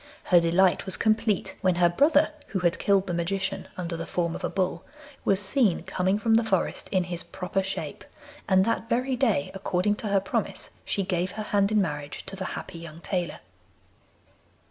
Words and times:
Her 0.23 0.39
delight 0.39 0.87
was 0.87 0.97
complete 0.97 1.55
when 1.61 1.75
her 1.75 1.87
brother 1.87 2.31
(who 2.47 2.59
had 2.61 2.79
killed 2.79 3.05
the 3.05 3.13
Magician 3.13 3.67
under 3.77 3.95
the 3.95 4.07
form 4.07 4.33
of 4.35 4.43
a 4.43 4.49
bull) 4.49 4.83
was 5.23 5.39
seen 5.39 5.83
coming 5.83 6.17
from 6.17 6.33
the 6.33 6.43
forest 6.43 6.89
in 6.91 7.03
his 7.03 7.21
proper 7.21 7.61
shape, 7.61 8.03
and 8.49 8.65
that 8.65 8.89
very 8.89 9.15
day, 9.15 9.51
according 9.53 9.93
to 9.97 10.07
her 10.07 10.19
promise, 10.19 10.71
she 10.85 11.03
gave 11.03 11.33
her 11.33 11.43
hand 11.43 11.71
in 11.71 11.83
marriage 11.83 12.25
to 12.25 12.35
the 12.35 12.45
happy 12.57 12.79
young 12.79 12.99
tailor. 13.01 13.41